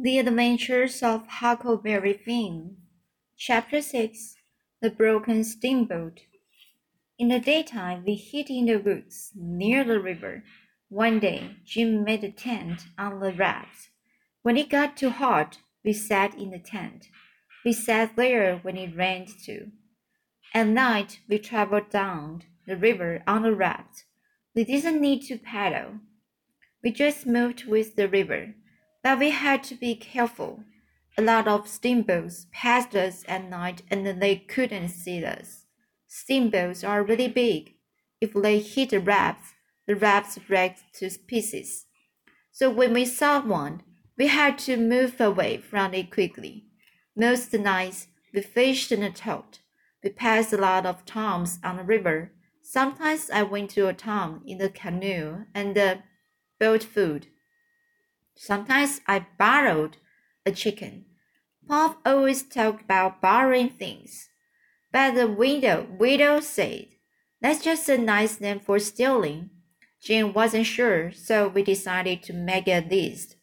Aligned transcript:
The 0.00 0.20
Adventures 0.20 1.02
of 1.02 1.26
Huckleberry 1.26 2.12
Finn. 2.12 2.76
Chapter 3.36 3.82
6 3.82 4.36
The 4.80 4.90
Broken 4.90 5.42
Steamboat. 5.42 6.20
In 7.18 7.26
the 7.26 7.40
daytime, 7.40 8.04
we 8.06 8.14
hid 8.14 8.48
in 8.48 8.66
the 8.66 8.76
woods 8.76 9.32
near 9.34 9.82
the 9.82 9.98
river. 9.98 10.44
One 10.88 11.18
day, 11.18 11.56
Jim 11.64 12.04
made 12.04 12.22
a 12.22 12.30
tent 12.30 12.86
on 12.96 13.18
the 13.18 13.32
raft. 13.32 13.88
When 14.42 14.56
it 14.56 14.70
got 14.70 14.96
too 14.96 15.10
hot, 15.10 15.58
we 15.84 15.92
sat 15.92 16.32
in 16.38 16.50
the 16.52 16.60
tent. 16.60 17.08
We 17.64 17.72
sat 17.72 18.14
there 18.14 18.58
when 18.58 18.76
it 18.76 18.96
rained 18.96 19.30
too. 19.44 19.72
At 20.54 20.68
night, 20.68 21.18
we 21.28 21.40
traveled 21.40 21.90
down 21.90 22.44
the 22.68 22.76
river 22.76 23.24
on 23.26 23.42
the 23.42 23.52
raft. 23.52 24.04
We 24.54 24.62
didn't 24.62 25.00
need 25.00 25.22
to 25.22 25.38
paddle. 25.38 25.94
We 26.84 26.92
just 26.92 27.26
moved 27.26 27.66
with 27.66 27.96
the 27.96 28.08
river 28.08 28.54
but 29.02 29.18
we 29.18 29.30
had 29.30 29.62
to 29.64 29.74
be 29.74 29.94
careful. 29.94 30.64
A 31.16 31.22
lot 31.22 31.48
of 31.48 31.68
steamboats 31.68 32.46
passed 32.52 32.94
us 32.94 33.24
at 33.26 33.48
night 33.48 33.82
and 33.90 34.06
they 34.20 34.36
couldn't 34.36 34.88
see 34.88 35.24
us. 35.24 35.64
Steamboats 36.06 36.84
are 36.84 37.02
really 37.02 37.28
big. 37.28 37.74
If 38.20 38.32
they 38.34 38.58
hit 38.60 38.90
the 38.90 39.00
rafts, 39.00 39.54
the 39.86 39.96
rafts 39.96 40.38
break 40.38 40.76
to 40.94 41.10
pieces. 41.26 41.86
So 42.52 42.70
when 42.70 42.92
we 42.92 43.04
saw 43.04 43.40
one, 43.40 43.82
we 44.16 44.26
had 44.26 44.58
to 44.58 44.76
move 44.76 45.20
away 45.20 45.58
from 45.58 45.94
it 45.94 46.10
quickly. 46.10 46.64
Most 47.16 47.52
nights 47.52 48.08
we 48.34 48.42
fished 48.42 48.92
and 48.92 49.14
towed. 49.14 49.60
We 50.02 50.10
passed 50.10 50.52
a 50.52 50.56
lot 50.56 50.86
of 50.86 51.04
towns 51.04 51.58
on 51.64 51.76
the 51.76 51.84
river. 51.84 52.32
Sometimes 52.62 53.30
I 53.30 53.42
went 53.42 53.70
to 53.70 53.88
a 53.88 53.94
town 53.94 54.42
in 54.46 54.58
the 54.58 54.68
canoe 54.68 55.44
and 55.54 55.76
uh, 55.76 55.96
bought 56.60 56.82
food. 56.82 57.28
Sometimes 58.40 59.00
I 59.08 59.26
borrowed 59.36 59.96
a 60.46 60.52
chicken. 60.52 61.06
Pop 61.66 61.98
always 62.06 62.44
talked 62.44 62.84
about 62.84 63.20
borrowing 63.20 63.68
things. 63.68 64.28
But 64.92 65.16
the 65.16 65.26
widow, 65.26 65.88
widow 65.98 66.38
said, 66.38 66.86
that's 67.42 67.64
just 67.64 67.88
a 67.88 67.98
nice 67.98 68.40
name 68.40 68.60
for 68.60 68.78
stealing. 68.78 69.50
Jim 70.00 70.32
wasn't 70.32 70.66
sure, 70.66 71.10
so 71.10 71.48
we 71.48 71.64
decided 71.64 72.22
to 72.22 72.32
make 72.32 72.68
a 72.68 72.80
list. 72.88 73.34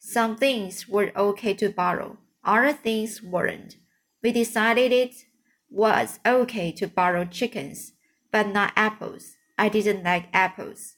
Some 0.00 0.36
things 0.36 0.88
were 0.88 1.12
okay 1.16 1.54
to 1.54 1.70
borrow, 1.70 2.18
other 2.44 2.72
things 2.72 3.22
weren't. 3.22 3.76
We 4.20 4.32
decided 4.32 4.90
it 4.90 5.14
was 5.70 6.18
okay 6.26 6.72
to 6.72 6.88
borrow 6.88 7.24
chickens, 7.24 7.92
but 8.32 8.48
not 8.48 8.72
apples. 8.74 9.36
I 9.56 9.68
didn't 9.68 10.02
like 10.02 10.26
apples. 10.32 10.96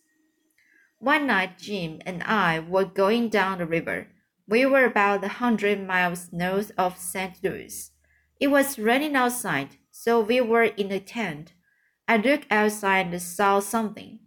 One 1.03 1.27
night, 1.27 1.58
Jim 1.58 2.00
and 2.06 2.22
I 2.22 2.61
were 2.61 2.84
going 2.84 3.28
down 3.28 3.58
the 3.58 3.67
river. 3.67 4.06
We 4.47 4.64
were 4.64 4.84
about 4.84 5.25
a 5.25 5.28
hundred 5.42 5.84
miles 5.84 6.33
north 6.33 6.70
of 6.78 6.97
St. 6.97 7.42
Louis. 7.42 7.91
It 8.41 8.53
was 8.53 8.78
raining 8.78 9.17
outside, 9.17 9.78
so 9.91 10.20
we 10.20 10.41
were 10.41 10.62
in 10.62 10.92
a 10.92 11.00
tent. 11.00 11.55
I 12.06 12.19
looked 12.19 12.47
outside 12.53 13.08
and 13.08 13.20
saw 13.20 13.58
something. 13.58 14.20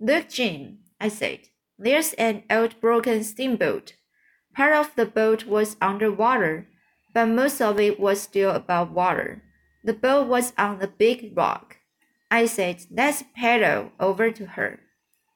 Look, 0.00 0.30
Jim, 0.30 0.78
I 0.98 1.08
said. 1.08 1.40
There's 1.78 2.14
an 2.14 2.44
old 2.48 2.80
broken 2.80 3.22
steamboat. 3.24 3.96
Part 4.56 4.72
of 4.72 4.94
the 4.96 5.04
boat 5.04 5.44
was 5.44 5.76
under 5.82 6.10
water, 6.10 6.66
but 7.12 7.26
most 7.26 7.60
of 7.60 7.78
it 7.78 8.00
was 8.00 8.22
still 8.22 8.52
above 8.52 8.90
water. 8.90 9.42
The 9.84 9.92
boat 9.92 10.28
was 10.28 10.54
on 10.56 10.80
a 10.80 10.88
big 10.88 11.36
rock. 11.36 11.76
I 12.30 12.46
said, 12.46 12.86
let's 12.90 13.22
paddle 13.36 13.92
over 14.00 14.30
to 14.30 14.46
her. 14.46 14.80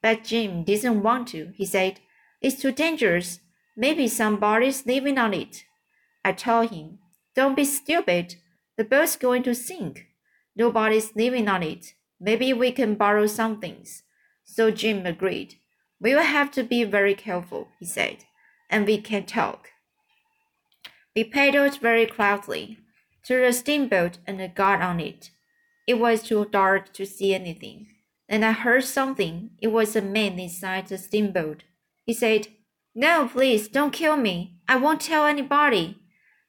But 0.07 0.23
Jim 0.23 0.63
didn't 0.63 1.03
want 1.03 1.27
to. 1.33 1.51
He 1.57 1.65
said, 1.65 1.99
It's 2.39 2.61
too 2.61 2.71
dangerous. 2.71 3.41
Maybe 3.75 4.07
somebody's 4.07 4.85
living 4.85 5.17
on 5.17 5.33
it. 5.33 5.65
I 6.23 6.31
told 6.31 6.69
him, 6.69 6.99
Don't 7.35 7.57
be 7.57 7.65
stupid. 7.65 8.35
The 8.77 8.85
boat's 8.85 9.17
going 9.17 9.43
to 9.43 9.53
sink. 9.53 10.05
Nobody's 10.55 11.13
living 11.13 11.49
on 11.49 11.61
it. 11.61 11.87
Maybe 12.21 12.53
we 12.53 12.71
can 12.71 12.95
borrow 12.95 13.27
some 13.27 13.59
things. 13.59 14.03
So 14.45 14.71
Jim 14.71 15.05
agreed. 15.05 15.55
We 15.99 16.15
will 16.15 16.23
have 16.23 16.51
to 16.51 16.63
be 16.63 16.85
very 16.85 17.13
careful, 17.13 17.67
he 17.77 17.85
said, 17.85 18.23
and 18.69 18.87
we 18.87 19.01
can 19.01 19.25
talk. 19.25 19.71
We 21.17 21.25
paddled 21.25 21.81
very 21.81 22.05
quietly 22.05 22.77
to 23.25 23.41
the 23.41 23.51
steamboat 23.51 24.19
and 24.25 24.55
got 24.55 24.81
on 24.81 25.01
it. 25.01 25.31
It 25.85 25.99
was 25.99 26.23
too 26.23 26.45
dark 26.49 26.93
to 26.93 27.05
see 27.05 27.35
anything. 27.35 27.87
Then 28.29 28.43
I 28.43 28.51
heard 28.51 28.83
something. 28.83 29.51
It 29.61 29.67
was 29.67 29.95
a 29.95 30.01
man 30.01 30.39
inside 30.39 30.87
the 30.87 30.97
steamboat. 30.97 31.63
He 32.03 32.13
said, 32.13 32.47
No, 32.93 33.29
please, 33.31 33.67
don't 33.67 33.91
kill 33.91 34.17
me. 34.17 34.57
I 34.67 34.75
won't 34.75 35.01
tell 35.01 35.25
anybody. 35.25 35.99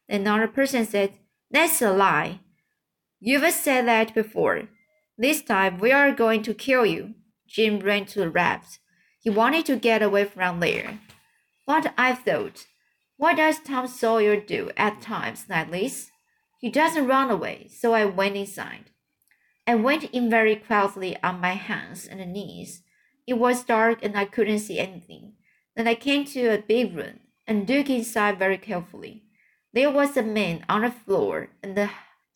Another 0.07 0.47
person 0.47 0.85
said, 0.85 1.13
That's 1.51 1.81
a 1.81 1.91
lie. 1.91 2.39
You've 3.19 3.49
said 3.51 3.87
that 3.87 4.13
before. 4.13 4.69
This 5.17 5.41
time 5.41 5.79
we 5.79 5.91
are 5.91 6.11
going 6.11 6.43
to 6.43 6.53
kill 6.53 6.85
you. 6.85 7.15
Jim 7.47 7.79
ran 7.79 8.05
to 8.05 8.19
the 8.19 8.29
raft. 8.29 8.79
He 9.21 9.29
wanted 9.29 9.65
to 9.65 9.75
get 9.75 10.01
away 10.01 10.25
from 10.25 10.59
there. 10.59 10.99
What 11.65 11.93
I 11.97 12.13
thought, 12.13 12.65
what 13.17 13.37
does 13.37 13.59
Tom 13.59 13.87
Sawyer 13.87 14.39
do 14.39 14.71
at 14.77 15.01
times 15.01 15.45
like 15.49 15.71
this? 15.71 16.09
He 16.59 16.69
doesn't 16.69 17.07
run 17.07 17.29
away, 17.29 17.69
so 17.69 17.93
I 17.93 18.05
went 18.05 18.37
inside. 18.37 18.91
I 19.69 19.75
went 19.75 20.05
in 20.05 20.31
very 20.31 20.55
quietly 20.55 21.15
on 21.21 21.41
my 21.41 21.53
hands 21.53 22.07
and 22.07 22.33
knees. 22.33 22.81
It 23.27 23.33
was 23.33 23.63
dark 23.63 23.99
and 24.01 24.17
I 24.17 24.25
couldn't 24.25 24.65
see 24.65 24.79
anything. 24.79 25.33
Then 25.75 25.87
I 25.87 25.93
came 25.93 26.25
to 26.25 26.47
a 26.47 26.57
big 26.57 26.95
room 26.95 27.19
and 27.45 27.69
looked 27.69 27.87
inside 27.87 28.39
very 28.39 28.57
carefully. 28.57 29.25
There 29.71 29.91
was 29.91 30.17
a 30.17 30.23
man 30.23 30.65
on 30.67 30.81
the 30.81 30.89
floor 30.89 31.49
and 31.61 31.77
the, 31.77 31.91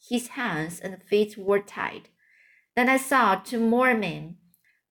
his 0.07 0.27
hands 0.37 0.79
and 0.79 1.01
feet 1.01 1.35
were 1.35 1.57
tied. 1.57 2.09
Then 2.75 2.87
I 2.87 2.97
saw 2.97 3.33
two 3.33 3.59
more 3.59 3.95
men. 3.95 4.37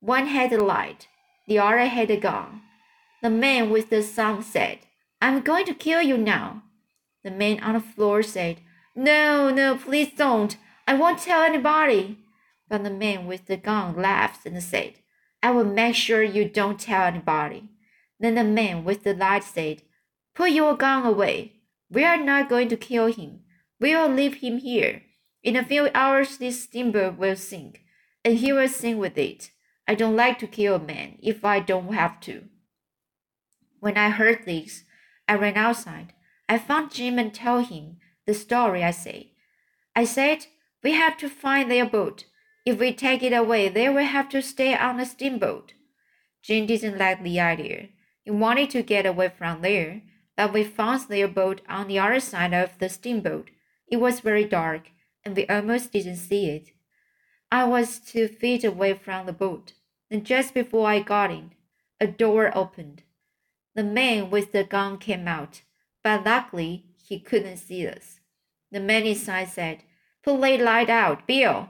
One 0.01 0.27
had 0.27 0.53
a 0.53 0.65
light, 0.65 1.07
the 1.47 1.61
other 1.61 1.87
had 1.87 2.11
a 2.11 2.17
gun. 2.17 2.63
The 3.23 3.31
man 3.31 3.71
with 3.71 3.89
the 3.89 4.03
gun 4.03 4.43
said, 4.43 4.81
I'm 5.21 5.43
going 5.43 5.67
to 5.67 5.75
kill 5.75 6.03
you 6.03 6.19
now. 6.19 6.65
The 7.23 7.31
man 7.31 7.61
on 7.61 7.75
the 7.75 7.81
floor 7.81 8.25
said, 8.25 8.63
No, 8.97 9.51
no, 9.51 9.77
please 9.77 10.11
don't. 10.17 10.57
I 10.89 10.95
won't 10.95 11.21
tell 11.21 11.43
anybody. 11.43 12.19
But 12.72 12.84
the 12.84 12.91
man 12.91 13.27
with 13.27 13.49
the 13.49 13.59
gun 13.59 13.94
laughed 13.97 14.47
and 14.47 14.62
said, 14.62 14.94
I 15.43 15.50
will 15.50 15.66
make 15.66 15.94
sure 15.94 16.22
you 16.22 16.49
don't 16.49 16.81
tell 16.81 17.03
anybody. 17.03 17.69
Then 18.19 18.34
the 18.34 18.44
man 18.44 18.83
with 18.83 19.05
the 19.05 19.12
light 19.12 19.44
said, 19.44 19.83
Put 20.34 20.53
your 20.53 20.75
gun 20.75 21.05
away. 21.05 21.61
We 21.91 22.03
are 22.05 22.16
not 22.16 22.49
going 22.49 22.71
to 22.71 22.78
kill 22.78 23.12
him. 23.12 23.41
We 23.78 23.94
will 23.94 24.09
leave 24.09 24.37
him 24.37 24.56
here. 24.56 25.03
In 25.43 25.55
a 25.55 25.62
few 25.62 25.91
hours, 25.94 26.38
this 26.38 26.62
steamboat 26.62 27.19
will 27.19 27.37
sink, 27.37 27.82
and 28.25 28.38
he 28.38 28.55
will 28.55 28.69
sink 28.69 28.99
with 28.99 29.19
it. 29.19 29.50
I 29.87 29.94
don't 29.94 30.16
like 30.16 30.38
to 30.38 30.47
kill 30.47 30.77
a 30.77 30.78
man 30.78 31.19
if 31.22 31.44
I 31.44 31.61
don't 31.61 31.93
have 31.93 32.21
to. 32.21 32.44
When 33.81 33.99
I 33.99 34.09
heard 34.09 34.47
this, 34.47 34.84
I 35.28 35.34
ran 35.34 35.59
outside. 35.59 36.15
I 36.49 36.56
found 36.56 36.91
Jim 36.91 37.19
and 37.19 37.34
told 37.34 37.66
him 37.66 37.99
the 38.25 38.32
story 38.32 38.82
I 38.82 38.93
said. 38.93 39.27
I 39.94 40.05
said, 40.05 40.47
We 40.82 40.93
have 40.93 41.19
to 41.19 41.28
find 41.28 41.71
their 41.71 41.84
boat. 41.84 42.25
If 42.65 42.78
we 42.78 42.93
take 42.93 43.23
it 43.23 43.33
away, 43.33 43.69
they 43.69 43.89
will 43.89 44.05
have 44.05 44.28
to 44.31 44.43
stay 44.43 44.77
on 44.77 44.99
the 44.99 45.05
steamboat. 45.05 45.75
Jim 46.43 46.67
didn't 46.67 46.99
like 46.99 47.23
the 47.23 47.41
idea. 47.41 47.89
He 48.25 48.31
wanted 48.31 48.71
to 48.71 48.83
get 48.83 49.06
away 49.06 49.33
from 49.37 49.62
there, 49.62 50.03
but 50.37 50.53
we 50.53 50.65
found 50.65 51.09
their 51.09 51.28
boat 51.28 51.61
on 51.69 51.89
the 51.89 51.99
other 51.99 52.21
side 52.21 52.55
of 52.55 52.78
the 52.78 52.89
steamboat. 52.89 53.50
It 53.89 53.97
was 53.97 54.21
very 54.21 54.45
dark, 54.45 54.91
and 55.25 55.37
we 55.37 55.47
almost 55.47 55.93
didn't 55.93 56.17
see 56.17 56.50
it. 56.50 56.71
I 57.50 57.65
was 57.65 57.99
two 57.99 58.28
feet 58.28 58.65
away 58.65 58.94
from 58.94 59.27
the 59.27 59.33
boat, 59.33 59.75
and 60.11 60.25
just 60.25 60.55
before 60.55 60.89
I 60.89 61.00
got 61.00 61.31
in, 61.31 61.53
a 62.00 62.06
door 62.06 62.56
opened. 62.56 63.03
The 63.75 63.84
man 63.84 64.31
with 64.31 64.53
the 64.53 64.65
gun 64.65 64.99
came 64.99 65.26
out, 65.26 65.62
but 66.03 66.25
luckily 66.25 66.87
he 66.97 67.19
couldn't 67.19 67.59
see 67.59 67.87
us. 67.87 68.20
The 68.70 68.81
man 68.81 69.05
inside 69.05 69.49
said, 69.49 69.82
Put 70.23 70.41
the 70.41 70.59
light 70.59 70.88
out, 70.91 71.26
Bill. 71.26 71.69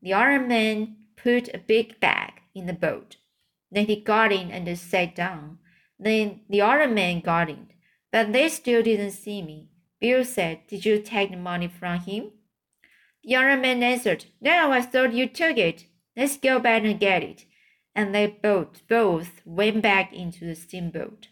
The 0.00 0.12
other 0.12 0.40
man 0.40 0.96
put 1.16 1.48
a 1.52 1.58
big 1.58 1.98
bag 2.00 2.40
in 2.54 2.66
the 2.66 2.72
boat. 2.72 3.16
Then 3.70 3.86
he 3.86 4.00
got 4.00 4.32
in 4.32 4.50
and 4.50 4.78
sat 4.78 5.14
down. 5.14 5.58
Then 5.98 6.40
the 6.48 6.60
other 6.60 6.88
man 6.88 7.20
got 7.20 7.50
in, 7.50 7.68
but 8.12 8.32
they 8.32 8.48
still 8.48 8.82
didn't 8.82 9.10
see 9.10 9.42
me. 9.42 9.68
Bill 10.00 10.24
said, 10.24 10.66
Did 10.68 10.84
you 10.84 11.00
take 11.00 11.30
the 11.30 11.36
money 11.36 11.68
from 11.68 12.00
him? 12.00 12.30
The 13.24 13.34
other 13.34 13.56
man 13.56 13.82
answered, 13.82 14.26
No, 14.40 14.70
I 14.70 14.80
thought 14.80 15.12
you 15.12 15.26
took 15.26 15.58
it. 15.58 15.86
Let's 16.16 16.36
go 16.36 16.60
back 16.60 16.84
and 16.84 17.00
get 17.00 17.22
it. 17.22 17.44
And 17.94 18.14
they 18.14 18.28
both 18.28 18.86
both 18.86 19.42
went 19.44 19.82
back 19.82 20.12
into 20.12 20.44
the 20.44 20.54
steamboat. 20.54 21.28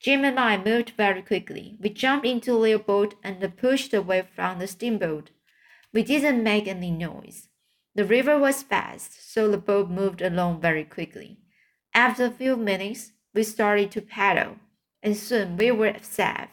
Jim 0.00 0.24
and 0.24 0.38
I 0.38 0.56
moved 0.62 0.90
very 0.96 1.22
quickly. 1.22 1.76
We 1.80 1.90
jumped 1.90 2.26
into 2.26 2.62
the 2.62 2.78
boat 2.78 3.14
and 3.22 3.56
pushed 3.56 3.92
away 3.94 4.26
from 4.34 4.58
the 4.58 4.66
steamboat. 4.66 5.30
We 5.92 6.02
didn't 6.02 6.42
make 6.42 6.66
any 6.66 6.90
noise. 6.90 7.48
The 7.94 8.04
river 8.04 8.38
was 8.38 8.62
fast, 8.62 9.32
so 9.32 9.48
the 9.48 9.58
boat 9.58 9.88
moved 9.88 10.20
along 10.20 10.60
very 10.60 10.84
quickly. 10.84 11.38
After 11.94 12.24
a 12.24 12.30
few 12.30 12.56
minutes, 12.56 13.12
we 13.32 13.42
started 13.44 13.90
to 13.92 14.00
paddle. 14.00 14.56
and 15.02 15.16
soon 15.16 15.56
we 15.58 15.70
were 15.70 15.94
safe. 16.00 16.48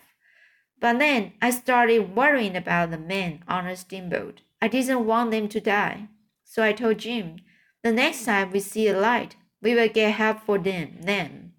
But 0.80 1.00
then 1.00 1.34
I 1.42 1.52
started 1.52 2.16
worrying 2.16 2.58
about 2.58 2.92
the 2.92 2.98
men 2.98 3.44
on 3.48 3.66
the 3.66 3.78
steamboat. 3.78 4.42
I 4.62 4.68
didn't 4.68 5.06
want 5.06 5.32
them 5.32 5.48
to 5.48 5.62
die. 5.62 6.10
So 6.44 6.62
I 6.62 6.74
told 6.74 6.98
Jim, 7.00 7.38
the 7.82 7.94
next 7.94 8.26
time 8.26 8.52
we 8.52 8.60
see 8.60 8.90
a 8.90 9.00
light, 9.00 9.38
we 9.62 9.74
will 9.74 9.88
get 9.88 10.16
help 10.16 10.42
for 10.42 10.58
them 10.58 10.98
then. 11.02 11.54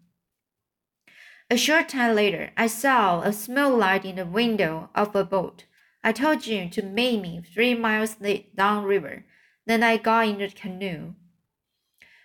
A 1.48 1.56
short 1.56 1.88
time 1.88 2.14
later, 2.14 2.50
I 2.56 2.66
saw 2.66 3.22
a 3.22 3.32
small 3.32 3.76
light 3.76 4.04
in 4.04 4.16
the 4.16 4.26
window 4.26 4.90
of 4.94 5.16
a 5.16 5.24
boat. 5.24 5.64
I 6.04 6.12
told 6.12 6.42
Jim 6.42 6.68
to 6.70 6.82
meet 6.82 7.22
me 7.22 7.42
three 7.54 7.74
miles 7.74 8.16
downriver. 8.54 9.24
Then 9.66 9.82
I 9.82 9.96
got 9.96 10.28
in 10.28 10.38
the 10.38 10.48
canoe. 10.48 11.14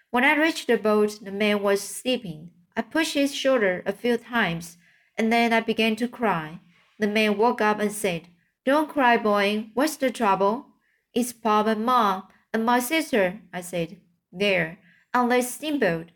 When 0.09 0.23
I 0.23 0.35
reached 0.35 0.67
the 0.67 0.77
boat, 0.77 1.19
the 1.21 1.31
man 1.31 1.61
was 1.61 1.81
sleeping. 1.81 2.51
I 2.75 2.81
pushed 2.81 3.13
his 3.13 3.35
shoulder 3.35 3.83
a 3.85 3.91
few 3.91 4.17
times, 4.17 4.77
and 5.17 5.31
then 5.31 5.53
I 5.53 5.59
began 5.59 5.95
to 5.97 6.07
cry. 6.07 6.59
The 6.99 7.07
man 7.07 7.37
woke 7.37 7.61
up 7.61 7.79
and 7.79 7.91
said, 7.91 8.27
Don't 8.65 8.89
cry, 8.89 9.17
boy. 9.17 9.69
What's 9.73 9.97
the 9.97 10.11
trouble? 10.11 10.67
It's 11.13 11.33
Pop 11.33 11.67
and 11.67 11.85
Ma 11.85 12.23
and 12.53 12.65
my 12.65 12.79
sister, 12.79 13.41
I 13.53 13.61
said. 13.61 13.97
There, 14.31 14.79
on 15.13 15.29
that 15.29 15.43
steamboat, 15.43 16.11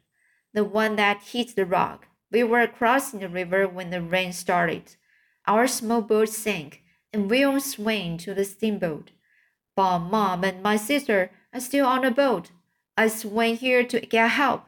the 0.53 0.63
one 0.63 0.95
that 0.95 1.23
hit 1.23 1.55
the 1.55 1.65
rock. 1.65 2.07
We 2.31 2.43
were 2.43 2.67
crossing 2.67 3.19
the 3.19 3.29
river 3.29 3.67
when 3.67 3.89
the 3.89 4.01
rain 4.01 4.33
started. 4.33 4.95
Our 5.47 5.67
small 5.67 6.01
boat 6.01 6.29
sank, 6.29 6.81
and 7.11 7.29
we 7.29 7.43
all 7.43 7.59
swam 7.59 8.17
to 8.19 8.33
the 8.33 8.45
steamboat. 8.45 9.11
Pop, 9.75 10.01
Mom, 10.01 10.43
and 10.43 10.61
my 10.61 10.75
sister 10.75 11.31
are 11.53 11.59
still 11.59 11.85
on 11.85 12.01
the 12.01 12.11
boat. 12.11 12.51
I 12.97 13.07
swam 13.07 13.57
here 13.57 13.83
to 13.83 13.99
get 14.01 14.31
help. 14.31 14.65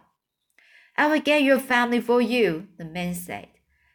I 0.98 1.08
will 1.08 1.20
get 1.20 1.44
your 1.44 1.60
family 1.60 2.00
for 2.00 2.22
you, 2.22 2.68
the 2.78 2.86
man 2.86 3.14
said. 3.16 3.48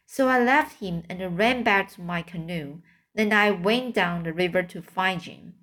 So 0.05 0.27
I 0.27 0.43
left 0.43 0.79
him 0.79 1.03
and 1.09 1.37
ran 1.37 1.63
back 1.63 1.89
to 1.91 2.01
my 2.01 2.21
canoe. 2.21 2.81
Then 3.15 3.31
I 3.31 3.51
went 3.51 3.95
down 3.95 4.23
the 4.23 4.33
river 4.33 4.63
to 4.63 4.81
find 4.81 5.21
Jim. 5.21 5.53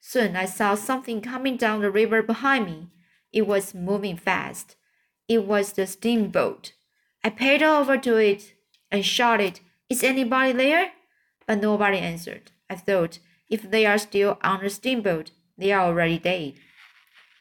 Soon 0.00 0.36
I 0.36 0.44
saw 0.46 0.74
something 0.74 1.20
coming 1.20 1.56
down 1.56 1.82
the 1.82 1.90
river 1.90 2.22
behind 2.22 2.66
me. 2.66 2.88
It 3.32 3.46
was 3.46 3.74
moving 3.74 4.16
fast. 4.16 4.76
It 5.26 5.44
was 5.44 5.72
the 5.72 5.86
steamboat. 5.86 6.72
I 7.22 7.30
paddled 7.30 7.76
over 7.76 7.98
to 7.98 8.16
it 8.16 8.54
and 8.90 9.04
shouted, 9.04 9.60
Is 9.90 10.02
anybody 10.02 10.52
there? 10.52 10.92
But 11.46 11.60
nobody 11.60 11.98
answered. 11.98 12.52
I 12.70 12.76
thought, 12.76 13.18
if 13.48 13.70
they 13.70 13.86
are 13.86 13.98
still 13.98 14.38
on 14.42 14.62
the 14.62 14.70
steamboat, 14.70 15.30
they 15.56 15.72
are 15.72 15.86
already 15.86 16.18
dead. 16.18 16.54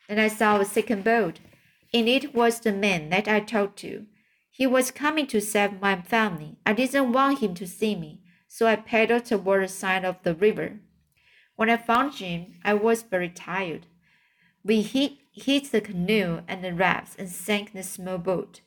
Then 0.07 0.19
I 0.19 0.27
saw 0.27 0.59
a 0.59 0.65
second 0.65 1.03
boat. 1.03 1.39
In 1.91 2.07
it 2.07 2.33
was 2.33 2.59
the 2.59 2.71
man 2.71 3.09
that 3.09 3.27
I 3.27 3.39
talked 3.39 3.79
to. 3.79 4.05
He 4.51 4.65
was 4.65 4.91
coming 4.91 5.27
to 5.27 5.41
save 5.41 5.81
my 5.81 6.01
family. 6.01 6.57
I 6.65 6.73
didn't 6.73 7.13
want 7.13 7.39
him 7.39 7.53
to 7.55 7.67
see 7.67 7.95
me, 7.95 8.21
so 8.47 8.65
I 8.65 8.75
paddled 8.75 9.25
toward 9.25 9.63
the 9.63 9.67
side 9.67 10.03
of 10.03 10.23
the 10.23 10.33
river. 10.33 10.79
When 11.55 11.69
I 11.69 11.77
found 11.77 12.13
Jim, 12.13 12.55
I 12.63 12.73
was 12.73 13.03
very 13.03 13.29
tired. 13.29 13.85
We 14.63 14.81
hit, 14.81 15.13
hit 15.31 15.71
the 15.71 15.81
canoe 15.81 16.41
and 16.47 16.63
the 16.63 16.73
rafts 16.73 17.15
and 17.17 17.29
sank 17.29 17.73
the 17.73 17.83
small 17.83 18.17
boat. 18.17 18.61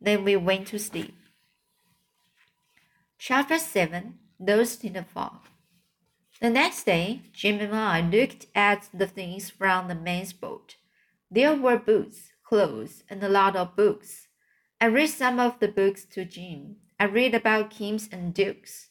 Then 0.00 0.24
we 0.24 0.36
went 0.36 0.68
to 0.68 0.78
sleep. 0.78 1.14
Chapter 3.18 3.58
7 3.58 4.18
Lost 4.38 4.84
in 4.84 4.92
the 4.92 5.02
Fog 5.02 5.40
The 6.40 6.50
next 6.50 6.84
day, 6.84 7.22
Jim 7.32 7.60
and 7.60 7.74
I 7.74 8.02
looked 8.02 8.46
at 8.54 8.90
the 8.92 9.06
things 9.06 9.48
from 9.48 9.88
the 9.88 9.94
man's 9.94 10.34
boat. 10.34 10.76
There 11.30 11.54
were 11.54 11.78
boots, 11.78 12.30
clothes, 12.44 13.04
and 13.08 13.22
a 13.22 13.28
lot 13.28 13.56
of 13.56 13.74
books. 13.74 14.28
I 14.78 14.86
read 14.86 15.08
some 15.08 15.40
of 15.40 15.58
the 15.60 15.68
books 15.68 16.04
to 16.12 16.26
Jim. 16.26 16.76
I 17.00 17.04
read 17.04 17.34
about 17.34 17.70
kings 17.70 18.08
and 18.12 18.34
dukes, 18.34 18.88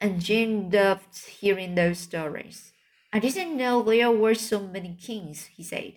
and 0.00 0.20
Jim 0.20 0.70
loved 0.70 1.18
hearing 1.26 1.74
those 1.74 1.98
stories. 1.98 2.72
I 3.12 3.18
didn't 3.18 3.56
know 3.56 3.82
there 3.82 4.12
were 4.12 4.34
so 4.34 4.60
many 4.60 4.94
kings, 4.94 5.46
he 5.46 5.64
said. 5.64 5.94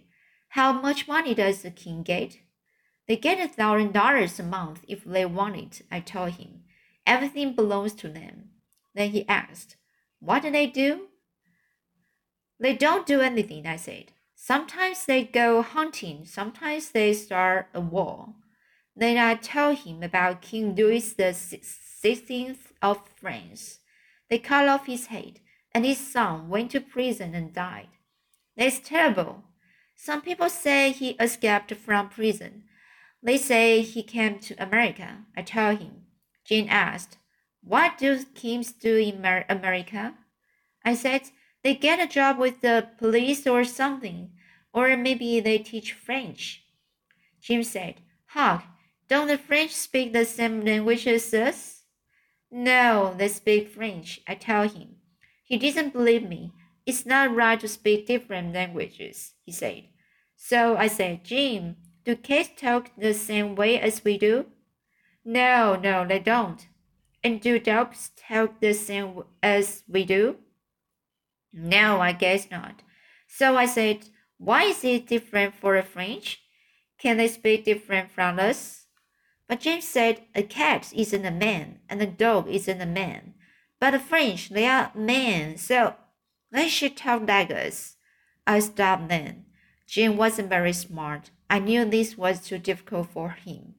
How 0.49 0.71
much 0.71 1.07
money 1.07 1.35
does 1.35 1.61
the 1.61 1.69
king 1.69 2.01
get? 2.01 2.37
They 3.07 3.17
get 3.17 3.39
a 3.39 3.47
thousand 3.47 3.93
dollars 3.93 4.39
a 4.39 4.43
month 4.43 4.83
if 4.87 5.03
they 5.03 5.25
want 5.25 5.57
it, 5.57 5.81
I 5.91 5.99
told 5.99 6.31
him. 6.31 6.63
Everything 7.05 7.53
belongs 7.53 7.93
to 7.95 8.09
them. 8.09 8.49
Then 8.95 9.11
he 9.11 9.27
asked, 9.27 9.75
What 10.21 10.43
do 10.43 10.51
they 10.51 10.67
do? 10.67 11.07
They 12.59 12.75
don't 12.75 13.07
do 13.07 13.21
anything, 13.21 13.65
I 13.65 13.75
said. 13.75 14.13
Sometimes 14.35 15.05
they 15.05 15.23
go 15.23 15.61
hunting, 15.61 16.25
sometimes 16.25 16.91
they 16.91 17.13
start 17.13 17.67
a 17.73 17.81
war. 17.81 18.35
Then 18.95 19.17
I 19.17 19.35
tell 19.35 19.75
him 19.75 20.03
about 20.03 20.41
King 20.41 20.75
Louis 20.75 21.13
the 21.13 21.33
Sixteenth 21.33 22.71
of 22.81 23.01
France. 23.15 23.79
They 24.29 24.37
cut 24.37 24.67
off 24.69 24.85
his 24.85 25.07
head, 25.07 25.39
and 25.73 25.85
his 25.85 25.97
son 25.97 26.49
went 26.49 26.71
to 26.71 26.81
prison 26.81 27.33
and 27.33 27.53
died. 27.53 27.89
That's 28.55 28.79
terrible. 28.79 29.43
Some 29.95 30.21
people 30.21 30.49
say 30.49 30.91
he 30.91 31.11
escaped 31.19 31.73
from 31.75 32.09
prison. 32.09 32.63
They 33.23 33.37
say 33.37 33.81
he 33.81 34.03
came 34.03 34.39
to 34.39 34.63
America. 34.63 35.25
I 35.35 35.41
tell 35.41 35.75
him. 35.75 36.03
Jim 36.45 36.67
asked, 36.69 37.17
What 37.63 37.97
do 37.97 38.23
kings 38.35 38.71
do 38.71 38.97
in 38.97 39.23
America? 39.49 40.15
I 40.83 40.95
said, 40.95 41.29
they 41.63 41.75
get 41.75 41.99
a 41.99 42.07
job 42.07 42.37
with 42.39 42.61
the 42.61 42.87
police 42.97 43.45
or 43.45 43.63
something, 43.63 44.31
or 44.73 44.97
maybe 44.97 45.39
they 45.39 45.59
teach 45.59 45.93
French. 45.93 46.63
Jim 47.39 47.63
said, 47.63 47.95
Huck, 48.27 48.63
don't 49.07 49.27
the 49.27 49.37
French 49.37 49.71
speak 49.71 50.13
the 50.13 50.25
same 50.25 50.61
language 50.61 51.05
as 51.07 51.33
us? 51.33 51.83
No, 52.49 53.13
they 53.17 53.27
speak 53.27 53.69
French, 53.69 54.21
I 54.27 54.35
tell 54.35 54.67
him. 54.67 54.95
He 55.43 55.57
didn't 55.57 55.93
believe 55.93 56.27
me. 56.27 56.53
It's 56.85 57.05
not 57.05 57.35
right 57.35 57.59
to 57.59 57.67
speak 57.67 58.07
different 58.07 58.53
languages, 58.53 59.33
he 59.45 59.51
said. 59.51 59.83
So 60.35 60.75
I 60.77 60.87
said, 60.87 61.23
Jim, 61.23 61.75
do 62.03 62.15
cats 62.15 62.49
talk 62.57 62.89
the 62.97 63.13
same 63.13 63.55
way 63.55 63.79
as 63.79 64.03
we 64.03 64.17
do? 64.17 64.47
No, 65.23 65.75
no, 65.75 66.05
they 66.07 66.19
don't. 66.19 66.67
And 67.23 67.39
do 67.39 67.59
dogs 67.59 68.11
talk 68.15 68.59
the 68.59 68.73
same 68.73 69.23
as 69.43 69.83
we 69.87 70.05
do? 70.05 70.37
No, 71.53 72.01
I 72.01 72.13
guess 72.13 72.49
not. 72.49 72.81
So 73.27 73.55
I 73.55 73.65
said, 73.65 74.09
Why 74.37 74.63
is 74.63 74.83
it 74.83 75.07
different 75.07 75.55
for 75.55 75.75
the 75.75 75.83
French? 75.83 76.41
Can 76.97 77.17
they 77.17 77.27
speak 77.27 77.65
different 77.65 78.11
from 78.11 78.39
us? 78.39 78.85
But 79.47 79.61
Jim 79.61 79.81
said, 79.81 80.21
A 80.33 80.43
cat 80.43 80.93
isn't 80.95 81.25
a 81.25 81.31
man, 81.31 81.79
and 81.89 82.01
a 82.01 82.07
dog 82.07 82.47
isn't 82.47 82.81
a 82.81 82.85
man. 82.85 83.33
But 83.79 83.91
the 83.91 83.99
French, 83.99 84.49
they 84.49 84.65
are 84.65 84.91
men, 84.95 85.57
so 85.57 85.95
they 86.51 86.67
should 86.67 86.95
talk 86.95 87.27
like 87.27 87.51
us. 87.51 87.97
I 88.47 88.59
stopped 88.59 89.09
then. 89.09 89.45
Jim 89.87 90.17
wasn't 90.17 90.49
very 90.49 90.73
smart. 90.73 91.31
I 91.49 91.59
knew 91.59 91.83
this 91.85 92.17
was 92.17 92.41
too 92.41 92.59
difficult 92.59 93.09
for 93.09 93.31
him. 93.31 93.75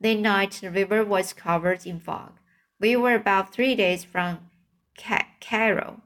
That 0.00 0.18
night, 0.18 0.58
the 0.60 0.70
river 0.70 1.04
was 1.04 1.32
covered 1.32 1.86
in 1.86 2.00
fog. 2.00 2.39
We 2.80 2.96
were 2.96 3.14
about 3.14 3.52
three 3.52 3.74
days 3.74 4.04
from 4.04 4.38
Cairo 4.96 6.00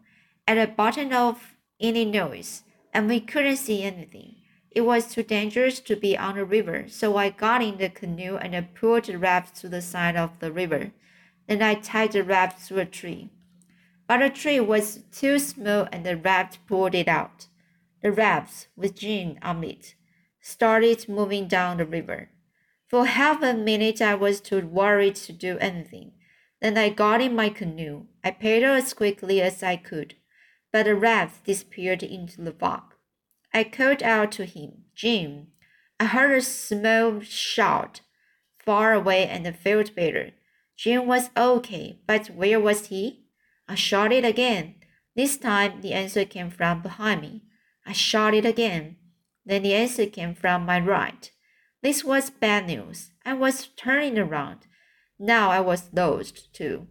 at 0.46 0.54
the 0.56 0.66
bottom 0.66 1.12
of 1.12 1.54
Illinois, 1.78 2.62
and 2.92 3.08
we 3.08 3.20
couldn't 3.20 3.58
see 3.58 3.84
anything. 3.84 4.34
It 4.72 4.80
was 4.80 5.06
too 5.06 5.22
dangerous 5.22 5.78
to 5.78 5.94
be 5.94 6.18
on 6.18 6.34
the 6.34 6.44
river, 6.44 6.86
so 6.88 7.16
I 7.16 7.30
got 7.30 7.62
in 7.62 7.78
the 7.78 7.90
canoe 7.90 8.36
and 8.36 8.56
I 8.56 8.62
pulled 8.62 9.04
the 9.04 9.16
raft 9.18 9.54
to 9.60 9.68
the 9.68 9.80
side 9.80 10.16
of 10.16 10.40
the 10.40 10.50
river. 10.50 10.90
Then 11.46 11.62
I 11.62 11.74
tied 11.74 12.10
the 12.10 12.24
raft 12.24 12.66
to 12.66 12.80
a 12.80 12.84
tree. 12.84 13.30
But 14.08 14.18
the 14.18 14.30
tree 14.30 14.58
was 14.58 15.04
too 15.12 15.38
small 15.38 15.86
and 15.92 16.04
the 16.04 16.16
raft 16.16 16.58
pulled 16.66 16.96
it 16.96 17.06
out. 17.06 17.46
The 18.02 18.10
raft, 18.10 18.66
with 18.76 18.96
Jim 18.96 19.38
on 19.42 19.62
it, 19.62 19.94
started 20.40 21.08
moving 21.08 21.46
down 21.46 21.76
the 21.76 21.86
river. 21.86 22.30
For 22.88 23.06
half 23.06 23.44
a 23.44 23.54
minute 23.54 24.02
I 24.02 24.16
was 24.16 24.40
too 24.40 24.66
worried 24.66 25.14
to 25.16 25.32
do 25.32 25.56
anything. 25.58 26.12
Then 26.64 26.78
I 26.78 26.88
got 26.88 27.20
in 27.20 27.36
my 27.36 27.50
canoe. 27.50 28.06
I 28.24 28.30
paddled 28.32 28.82
as 28.82 28.94
quickly 28.94 29.40
as 29.40 29.62
I 29.62 29.76
could 29.76 30.14
but 30.74 30.86
the 30.86 30.96
raft 30.96 31.44
disappeared 31.44 32.02
into 32.02 32.42
the 32.42 32.50
fog. 32.50 32.94
I 33.52 33.62
called 33.62 34.02
out 34.02 34.32
to 34.32 34.44
him, 34.44 34.86
Jim. 34.96 35.46
I 36.00 36.06
heard 36.06 36.36
a 36.36 36.42
small 36.42 37.20
shout 37.20 38.00
far 38.58 38.92
away 38.92 39.28
and 39.28 39.46
felt 39.56 39.94
better. 39.94 40.32
Jim 40.76 41.06
was 41.06 41.30
okay, 41.36 42.00
but 42.08 42.26
where 42.26 42.58
was 42.58 42.86
he? 42.86 43.26
I 43.68 43.76
shouted 43.76 44.24
again. 44.24 44.74
This 45.14 45.36
time 45.36 45.80
the 45.80 45.92
answer 45.92 46.24
came 46.24 46.50
from 46.50 46.82
behind 46.82 47.20
me. 47.20 47.42
I 47.86 47.92
shouted 47.92 48.44
again. 48.44 48.96
Then 49.46 49.62
the 49.62 49.74
answer 49.74 50.06
came 50.06 50.34
from 50.34 50.66
my 50.66 50.80
right. 50.80 51.30
This 51.84 52.02
was 52.02 52.30
bad 52.30 52.66
news. 52.66 53.12
I 53.24 53.34
was 53.34 53.68
turning 53.76 54.18
around. 54.18 54.66
Now 55.18 55.50
I 55.50 55.60
was 55.60 55.90
lost 55.92 56.52
too. 56.52 56.88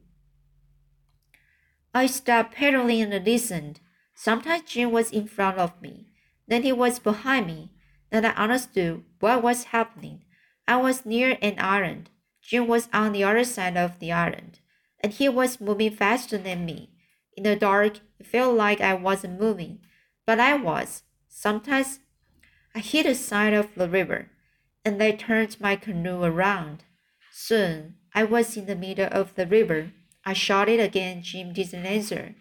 I 1.94 2.08
stopped 2.08 2.56
paddling 2.56 3.02
and 3.02 3.26
listened. 3.26 3.80
Sometimes 4.16 4.64
Jim 4.70 4.92
was 4.92 5.12
in 5.12 5.28
front 5.28 5.58
of 5.58 5.82
me, 5.82 6.08
then 6.48 6.64
he 6.64 6.72
was 6.72 7.00
behind 7.00 7.48
me. 7.48 7.72
Then 8.12 8.26
I 8.26 8.30
understood 8.30 9.04
what 9.20 9.42
was 9.42 9.66
happening. 9.66 10.22
I 10.68 10.78
was 10.78 11.06
near 11.06 11.38
an 11.42 11.56
island. 11.58 12.10
Jim 12.42 12.68
was 12.68 12.90
on 12.94 13.12
the 13.12 13.24
other 13.24 13.44
side 13.44 13.78
of 13.78 14.00
the 14.00 14.12
island, 14.12 14.60
and 15.00 15.12
he 15.12 15.28
was 15.28 15.60
moving 15.60 15.96
faster 15.96 16.38
than 16.38 16.66
me. 16.66 16.92
In 17.36 17.44
the 17.44 17.56
dark, 17.56 18.00
it 18.20 18.28
felt 18.28 18.56
like 18.56 18.82
I 18.82 18.94
wasn't 18.94 19.40
moving, 19.40 19.80
but 20.26 20.40
I 20.40 20.56
was. 20.56 21.04
Sometimes 21.28 22.00
I 22.76 22.80
hit 22.80 23.06
the 23.06 23.16
side 23.16 23.54
of 23.54 23.74
the 23.76 23.90
river, 23.90 24.30
and 24.86 25.02
I 25.02 25.12
turned 25.12 25.60
my 25.60 25.76
canoe 25.76 26.24
around. 26.24 26.84
Soon 27.32 27.96
I 28.16 28.24
was 28.24 28.56
in 28.56 28.66
the 28.66 28.76
middle 28.76 29.10
of 29.12 29.36
the 29.36 29.48
river. 29.48 29.92
I 30.26 30.34
shouted 30.34 30.80
again. 30.80 31.24
Jim 31.24 31.54
didn't 31.54 31.86
answer. 31.86 32.36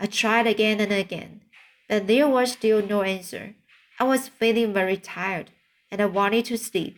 I 0.00 0.06
tried 0.06 0.46
again 0.46 0.80
and 0.80 0.92
again, 0.92 1.42
but 1.88 2.06
there 2.06 2.28
was 2.28 2.52
still 2.52 2.84
no 2.84 3.02
answer. 3.02 3.54
I 4.00 4.04
was 4.04 4.28
feeling 4.28 4.72
very 4.72 4.96
tired, 4.96 5.50
and 5.90 6.00
I 6.00 6.06
wanted 6.06 6.46
to 6.46 6.58
sleep. 6.58 6.96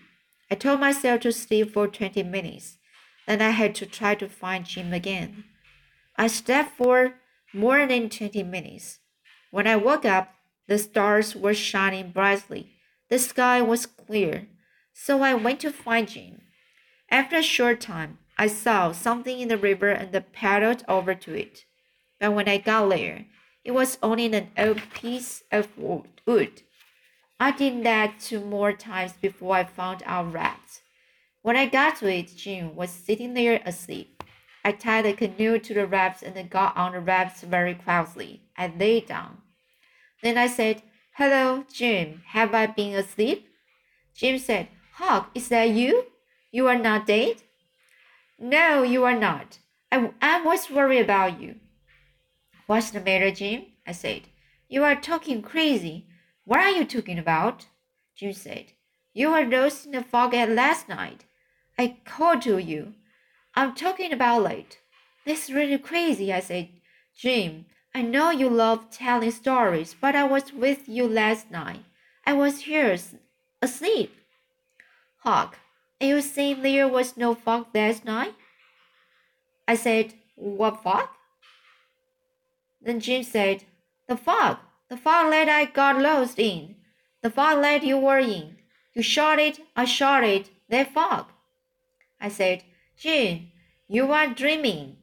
I 0.50 0.54
told 0.54 0.80
myself 0.80 1.20
to 1.22 1.32
sleep 1.32 1.72
for 1.72 1.88
20 1.88 2.22
minutes. 2.22 2.78
Then 3.26 3.42
I 3.42 3.50
had 3.50 3.74
to 3.76 3.86
try 3.86 4.14
to 4.14 4.28
find 4.28 4.64
Jim 4.64 4.92
again. 4.92 5.44
I 6.16 6.28
slept 6.28 6.76
for 6.76 7.14
more 7.52 7.86
than 7.86 8.08
20 8.08 8.42
minutes. 8.44 9.00
When 9.50 9.66
I 9.66 9.76
woke 9.76 10.04
up, 10.04 10.32
the 10.66 10.78
stars 10.78 11.34
were 11.34 11.54
shining 11.54 12.10
brightly. 12.10 12.70
The 13.10 13.18
sky 13.18 13.60
was 13.60 13.86
clear. 13.86 14.48
So 14.92 15.22
I 15.22 15.34
went 15.34 15.60
to 15.60 15.72
find 15.72 16.08
Jim. 16.08 16.40
After 17.14 17.36
a 17.36 17.42
short 17.44 17.80
time, 17.80 18.18
I 18.36 18.48
saw 18.48 18.90
something 18.90 19.38
in 19.38 19.46
the 19.46 19.56
river 19.56 19.88
and 19.88 20.10
paddled 20.32 20.82
over 20.88 21.14
to 21.14 21.32
it. 21.32 21.64
But 22.18 22.32
when 22.32 22.48
I 22.48 22.58
got 22.58 22.88
there, 22.88 23.26
it 23.64 23.70
was 23.70 23.98
only 24.02 24.26
an 24.26 24.48
old 24.58 24.82
piece 24.92 25.44
of 25.52 25.68
wood. 25.78 26.62
I 27.38 27.52
did 27.52 27.84
that 27.84 28.18
two 28.18 28.40
more 28.40 28.72
times 28.72 29.12
before 29.12 29.54
I 29.54 29.62
found 29.62 30.02
our 30.04 30.24
raft. 30.24 30.82
When 31.42 31.54
I 31.54 31.66
got 31.66 31.98
to 31.98 32.12
it, 32.12 32.34
Jim 32.34 32.74
was 32.74 32.90
sitting 32.90 33.34
there 33.34 33.62
asleep. 33.64 34.24
I 34.64 34.72
tied 34.72 35.04
the 35.04 35.12
canoe 35.12 35.60
to 35.60 35.72
the 35.72 35.86
raft 35.86 36.24
and 36.24 36.50
got 36.50 36.76
on 36.76 36.94
the 36.94 37.00
raft 37.00 37.42
very 37.42 37.76
quietly. 37.76 38.42
I 38.58 38.72
lay 38.76 38.98
down. 38.98 39.38
Then 40.20 40.36
I 40.36 40.48
said, 40.48 40.82
Hello, 41.12 41.64
Jim. 41.72 42.24
Have 42.30 42.52
I 42.54 42.66
been 42.66 42.96
asleep? 42.96 43.46
Jim 44.16 44.36
said, 44.40 44.66
Huck, 44.94 45.30
is 45.36 45.48
that 45.50 45.70
you? 45.70 46.06
You 46.54 46.68
are 46.68 46.78
not 46.78 47.08
dead? 47.08 47.42
No, 48.38 48.84
you 48.84 49.02
are 49.02 49.18
not. 49.18 49.58
I, 49.90 50.12
I 50.22 50.40
was 50.40 50.70
worried 50.70 51.00
about 51.00 51.40
you. 51.40 51.56
What's 52.68 52.92
the 52.92 53.00
matter, 53.00 53.32
Jim? 53.32 53.64
I 53.84 53.90
said. 53.90 54.28
You 54.68 54.84
are 54.84 54.94
talking 54.94 55.42
crazy. 55.42 56.06
What 56.44 56.60
are 56.60 56.70
you 56.70 56.84
talking 56.84 57.18
about? 57.18 57.66
Jim 58.14 58.32
said. 58.32 58.66
You 59.12 59.32
were 59.32 59.44
lost 59.44 59.86
in 59.86 59.92
the 59.92 60.04
fog 60.04 60.32
last 60.32 60.88
night. 60.88 61.24
I 61.76 61.96
called 62.04 62.42
to 62.42 62.58
you. 62.58 62.94
I'm 63.56 63.74
talking 63.74 64.12
about 64.12 64.48
it. 64.52 64.78
This 65.26 65.48
is 65.48 65.54
really 65.56 65.78
crazy, 65.78 66.32
I 66.32 66.38
said. 66.38 66.68
Jim, 67.18 67.64
I 67.92 68.02
know 68.02 68.30
you 68.30 68.48
love 68.48 68.90
telling 68.92 69.32
stories, 69.32 69.96
but 70.00 70.14
I 70.14 70.22
was 70.22 70.52
with 70.52 70.88
you 70.88 71.08
last 71.08 71.50
night. 71.50 71.82
I 72.24 72.32
was 72.34 72.60
here 72.60 72.96
asleep. 73.60 74.14
Huck, 75.24 75.58
you 76.04 76.20
saying 76.20 76.62
there 76.62 76.88
was 76.88 77.16
no 77.16 77.34
fog 77.34 77.66
last 77.74 78.04
night? 78.04 78.34
I 79.66 79.74
said, 79.74 80.14
What 80.36 80.82
fog? 80.82 81.08
Then 82.80 83.00
Jim 83.00 83.22
said, 83.22 83.64
The 84.08 84.16
fog, 84.16 84.58
the 84.88 84.96
fog 84.96 85.30
that 85.30 85.48
I 85.48 85.64
got 85.64 86.00
lost 86.00 86.38
in, 86.38 86.76
the 87.22 87.30
fog 87.30 87.62
that 87.62 87.82
you 87.82 87.98
were 87.98 88.18
in. 88.18 88.56
You 88.94 89.02
shot 89.02 89.38
it, 89.38 89.58
I 89.74 89.84
shot 89.86 90.22
it, 90.24 90.50
that 90.68 90.92
fog. 90.92 91.26
I 92.20 92.28
said, 92.28 92.62
Jim, 92.96 93.50
you 93.88 94.12
are 94.12 94.28
dreaming. 94.28 94.96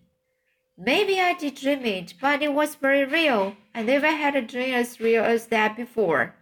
Maybe 0.77 1.19
I 1.19 1.33
did 1.33 1.55
dream 1.55 1.85
it, 1.85 2.13
but 2.19 2.41
it 2.41 2.53
was 2.53 2.75
very 2.75 3.05
real. 3.05 3.55
I 3.75 3.83
never 3.83 4.07
had 4.07 4.35
a 4.35 4.41
dream 4.41 4.73
as 4.73 4.99
real 4.99 5.23
as 5.23 5.47
that 5.47 5.75
before. 5.75 6.35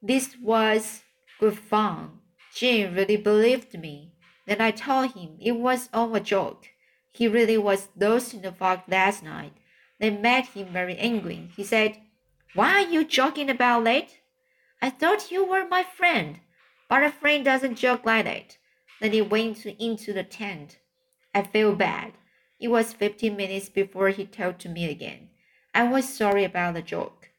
This 0.00 0.36
was 0.40 1.02
good 1.38 1.58
fun. 1.58 2.21
Jim 2.54 2.94
really 2.94 3.16
believed 3.16 3.78
me. 3.78 4.12
Then 4.46 4.60
I 4.60 4.70
told 4.70 5.12
him 5.12 5.36
it 5.40 5.52
was 5.52 5.88
all 5.92 6.14
a 6.14 6.20
joke. 6.20 6.68
He 7.10 7.28
really 7.28 7.58
was 7.58 7.88
lost 7.96 8.34
in 8.34 8.42
the 8.42 8.52
fog 8.52 8.80
last 8.88 9.22
night. 9.22 9.52
They 10.00 10.10
made 10.10 10.46
him 10.46 10.72
very 10.72 10.96
angry. 10.96 11.50
He 11.56 11.64
said, 11.64 11.98
Why 12.54 12.82
are 12.82 12.88
you 12.88 13.04
joking 13.04 13.48
about 13.48 13.86
it? 13.86 14.18
I 14.80 14.90
thought 14.90 15.30
you 15.30 15.44
were 15.44 15.68
my 15.68 15.84
friend, 15.84 16.40
but 16.88 17.04
a 17.04 17.10
friend 17.10 17.44
doesn't 17.44 17.76
joke 17.76 18.04
like 18.04 18.24
that. 18.24 18.56
Then 19.00 19.12
he 19.12 19.22
went 19.22 19.64
into 19.64 20.12
the 20.12 20.24
tent. 20.24 20.78
I 21.34 21.42
feel 21.42 21.74
bad. 21.74 22.12
It 22.58 22.68
was 22.68 22.92
15 22.92 23.36
minutes 23.36 23.68
before 23.68 24.10
he 24.10 24.24
talked 24.24 24.62
to 24.62 24.68
me 24.68 24.90
again. 24.90 25.30
I 25.74 25.84
was 25.84 26.08
sorry 26.08 26.44
about 26.44 26.74
the 26.74 26.82
joke. 26.82 27.30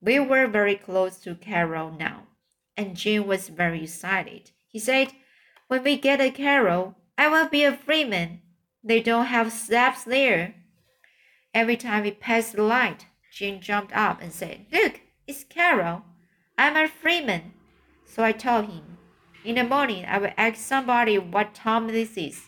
We 0.00 0.20
were 0.20 0.46
very 0.46 0.76
close 0.76 1.18
to 1.20 1.34
Cairo 1.34 1.90
now, 1.90 2.28
and 2.76 2.96
Jim 2.96 3.26
was 3.26 3.48
very 3.48 3.84
excited. 3.84 4.50
He 4.68 4.78
said, 4.78 5.12
When 5.68 5.82
we 5.82 5.96
get 5.96 6.16
to 6.18 6.30
Cairo, 6.30 6.96
I 7.18 7.28
will 7.28 7.48
be 7.48 7.64
a 7.64 7.76
freeman. 7.76 8.40
They 8.82 9.00
don't 9.00 9.26
have 9.26 9.52
steps 9.52 10.04
there. 10.04 10.54
Every 11.54 11.76
time 11.76 12.04
we 12.04 12.10
passed 12.10 12.54
the 12.54 12.62
light, 12.62 13.06
Jim 13.32 13.60
jumped 13.60 13.94
up 13.94 14.20
and 14.20 14.32
said, 14.32 14.66
Look, 14.72 15.00
it's 15.26 15.44
Cairo. 15.44 16.04
I'm 16.58 16.76
a 16.76 16.88
freeman. 16.88 17.52
So 18.06 18.22
I 18.22 18.32
told 18.32 18.66
him, 18.66 18.98
In 19.44 19.56
the 19.56 19.64
morning, 19.64 20.04
I 20.06 20.18
will 20.18 20.32
ask 20.36 20.56
somebody 20.56 21.18
what 21.18 21.54
time 21.54 21.88
this 21.88 22.16
is. 22.16 22.46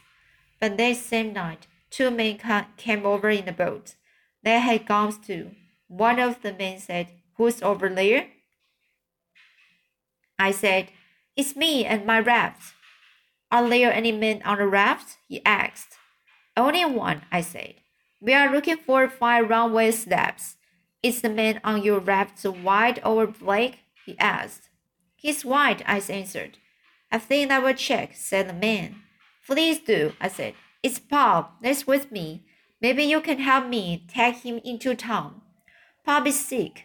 But 0.60 0.76
that 0.76 0.96
same 0.96 1.32
night, 1.32 1.66
two 1.90 2.10
men 2.10 2.38
came 2.76 3.06
over 3.06 3.30
in 3.30 3.48
a 3.48 3.52
boat. 3.52 3.94
They 4.42 4.58
had 4.60 4.86
guns 4.86 5.18
too. 5.18 5.52
One 5.88 6.18
of 6.18 6.42
the 6.42 6.52
men 6.52 6.78
said, 6.78 7.08
Who's 7.36 7.62
over 7.62 7.88
there? 7.88 8.28
I 10.38 10.50
said, 10.52 10.88
It's 11.36 11.56
me 11.56 11.84
and 11.84 12.06
my 12.06 12.20
raft. 12.20 12.74
Are 13.50 13.68
there 13.68 13.92
any 13.92 14.12
men 14.12 14.42
on 14.44 14.58
the 14.58 14.66
raft? 14.66 15.16
He 15.28 15.44
asked. 15.44 15.94
Only 16.56 16.84
one, 16.84 17.22
I 17.30 17.40
said. 17.40 17.74
We 18.20 18.32
are 18.34 18.52
looking 18.52 18.76
for 18.76 19.08
five 19.08 19.48
runway 19.48 19.90
steps. 19.90 20.56
Is 21.02 21.20
the 21.20 21.28
man 21.28 21.60
on 21.62 21.82
your 21.82 22.00
raft 22.00 22.42
white 22.44 23.04
or 23.04 23.26
black? 23.26 23.78
He 24.06 24.18
asked. 24.18 24.68
He's 25.16 25.44
white, 25.44 25.82
I 25.86 26.00
answered. 26.08 26.58
I 27.10 27.18
think 27.18 27.50
I 27.50 27.58
will 27.58 27.74
check, 27.74 28.14
said 28.14 28.48
the 28.48 28.52
man. 28.52 28.96
Please 29.46 29.78
do, 29.78 30.14
I 30.20 30.28
said. 30.28 30.54
It's 30.82 30.98
Pop. 30.98 31.62
That's 31.62 31.86
with 31.86 32.10
me. 32.10 32.44
Maybe 32.80 33.04
you 33.04 33.20
can 33.20 33.38
help 33.38 33.66
me 33.68 34.04
take 34.08 34.36
him 34.36 34.60
into 34.64 34.94
town. 34.94 35.42
Pop 36.04 36.26
is 36.26 36.38
sick, 36.38 36.84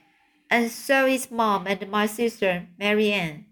and 0.50 0.72
so 0.72 1.06
is 1.06 1.32
Mom 1.32 1.68
and 1.68 1.90
my 1.90 2.06
sister, 2.06 2.68
Marianne. 2.78 3.46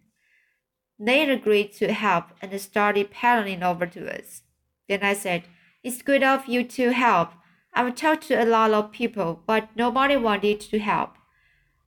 They 0.99 1.29
agreed 1.29 1.73
to 1.73 1.93
help 1.93 2.25
and 2.41 2.59
started 2.59 3.11
paddling 3.11 3.61
over 3.61 3.85
to 3.85 4.17
us. 4.17 4.41
Then 4.89 5.03
I 5.03 5.13
said, 5.13 5.43
It's 5.83 6.01
good 6.01 6.23
of 6.23 6.47
you 6.47 6.63
to 6.63 6.91
help. 6.91 7.33
I've 7.73 7.93
talked 7.95 8.27
to 8.27 8.43
a 8.43 8.45
lot 8.45 8.71
of 8.71 8.91
people, 8.91 9.43
but 9.45 9.69
nobody 9.75 10.17
wanted 10.17 10.59
to 10.61 10.79
help. 10.79 11.11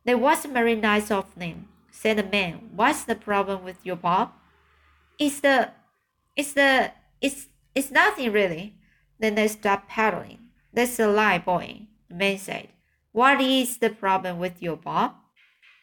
That 0.05 0.21
wasn't 0.21 0.55
very 0.55 0.77
nice 0.77 1.11
of 1.11 1.35
them, 1.35 1.69
said 1.91 2.19
the 2.19 2.23
man. 2.23 2.71
What's 2.75 3.05
the 3.05 3.17
problem 3.17 3.65
with 3.65 3.85
your 3.85 3.97
Pop? 3.97 4.39
It's 5.19 5.41
the, 5.41 5.71
it's 6.37 6.53
the, 6.53 6.93
it's 7.21 7.49
it's 7.75 7.91
nothing 7.91 8.33
really. 8.33 8.75
Then 9.19 9.35
they 9.35 9.49
stopped 9.49 9.89
paddling. 9.89 10.39
That's 10.73 10.99
a 10.99 11.07
lie, 11.07 11.39
boy, 11.39 11.87
the 12.09 12.15
man 12.15 12.39
said. 12.39 12.69
What 13.13 13.41
is 13.41 13.79
the 13.79 13.91
problem 13.91 14.39
with 14.39 14.63
your 14.63 14.77
Pop? 14.77 15.25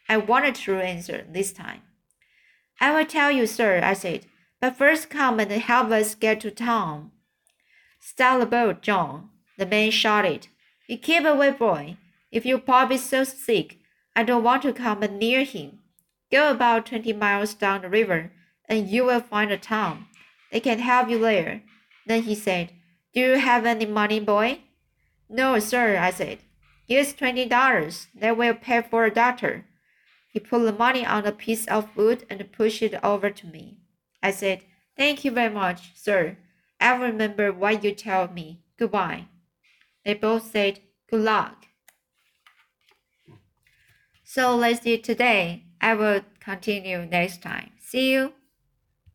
I 0.07 0.17
wanted 0.17 0.55
to 0.55 0.77
answer 0.77 1.25
this 1.29 1.51
time. 1.51 1.81
I 2.79 2.91
will 2.91 3.05
tell 3.05 3.31
you, 3.31 3.46
sir, 3.46 3.81
I 3.84 3.93
said. 3.93 4.25
But 4.62 4.77
first 4.77 5.10
come 5.10 5.39
and 5.39 5.51
help 5.51 5.91
us 5.91 6.15
get 6.15 6.39
to 6.41 6.51
town. 6.51 7.12
Stop 8.00 8.39
the 8.39 8.46
boat, 8.46 8.81
John, 8.81 9.29
the 9.57 9.65
man 9.65 9.91
shouted. 9.91 10.48
You 10.88 10.98
keep 10.98 11.25
away, 11.25 11.51
boy. 11.51 11.98
If 12.31 12.46
your 12.46 12.60
Pop 12.60 12.91
is 12.91 13.03
so 13.03 13.24
sick, 13.24 13.79
I 14.15 14.24
don't 14.24 14.43
want 14.43 14.62
to 14.63 14.74
come 14.74 15.01
near 15.01 15.43
him. 15.43 15.79
Go 16.31 16.50
about 16.50 16.86
twenty 16.86 17.13
miles 17.13 17.53
down 17.53 17.81
the 17.81 17.89
river, 17.89 18.31
and 18.67 18.89
you 18.89 19.05
will 19.05 19.19
find 19.19 19.51
a 19.51 19.57
town. 19.57 20.07
They 20.51 20.60
can 20.60 20.79
help 20.79 21.10
you 21.10 21.19
there. 21.19 21.62
Then 22.05 22.24
he 22.24 22.36
said, 22.36 22.72
Do 23.13 23.19
you 23.19 23.38
have 23.38 23.65
any 23.65 23.86
money, 23.86 24.19
boy? 24.19 24.60
No, 25.29 25.60
sir, 25.60 25.98
I 25.98 26.12
said. 26.12 26.39
Here's 26.88 27.13
twenty 27.13 27.46
dollars. 27.46 28.08
That 28.15 28.38
will 28.38 28.53
pay 28.53 28.82
for 28.82 29.03
a 29.03 29.13
doctor. 29.13 29.65
He 30.32 30.39
put 30.39 30.63
the 30.63 30.72
money 30.72 31.06
on 31.06 31.25
a 31.25 31.32
piece 31.32 31.67
of 31.67 31.96
wood 31.98 32.25
and 32.29 32.51
pushed 32.51 32.82
it 32.82 32.94
over 33.03 33.29
to 33.29 33.48
me. 33.48 33.79
I 34.24 34.32
said, 34.32 34.63
Thank 34.96 35.25
you 35.25 35.32
very 35.32 35.53
much, 35.53 35.91
sir. 35.96 36.38
I'll 36.79 37.01
remember 37.01 37.51
what 37.51 37.84
you 37.84 37.94
tell 37.94 38.27
me. 38.32 38.62
Goodbye. 38.77 39.25
They 40.06 40.13
both 40.13 40.51
said, 40.51 40.79
Good 41.10 41.22
luck. 41.22 41.65
So 44.24 44.56
let's 44.56 44.79
do 44.79 44.98
today. 44.98 45.65
I 45.82 45.94
will 45.94 46.22
continue 46.39 47.06
next 47.06 47.41
time. 47.41 47.72
See 47.79 48.12
you. 48.12 48.34